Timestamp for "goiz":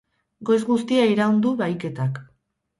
0.49-0.57